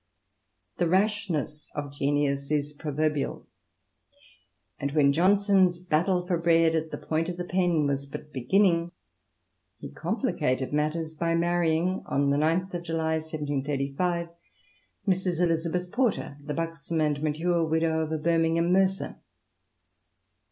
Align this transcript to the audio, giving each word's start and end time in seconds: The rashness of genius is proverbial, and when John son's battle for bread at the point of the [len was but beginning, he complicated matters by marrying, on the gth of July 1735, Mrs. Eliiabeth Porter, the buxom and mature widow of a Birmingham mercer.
The 0.77 0.87
rashness 0.89 1.69
of 1.75 1.91
genius 1.93 2.49
is 2.49 2.73
proverbial, 2.73 3.45
and 4.79 4.91
when 4.93 5.13
John 5.13 5.37
son's 5.37 5.77
battle 5.77 6.25
for 6.25 6.39
bread 6.39 6.73
at 6.73 6.89
the 6.89 6.97
point 6.97 7.29
of 7.29 7.37
the 7.37 7.43
[len 7.45 7.85
was 7.85 8.07
but 8.07 8.33
beginning, 8.33 8.93
he 9.77 9.91
complicated 9.91 10.73
matters 10.73 11.13
by 11.13 11.35
marrying, 11.35 12.01
on 12.07 12.31
the 12.31 12.37
gth 12.37 12.73
of 12.73 12.81
July 12.81 13.19
1735, 13.19 14.29
Mrs. 15.07 15.39
Eliiabeth 15.39 15.91
Porter, 15.91 16.35
the 16.43 16.55
buxom 16.55 16.99
and 16.99 17.21
mature 17.21 17.63
widow 17.63 17.99
of 17.99 18.11
a 18.11 18.17
Birmingham 18.17 18.71
mercer. 18.71 19.17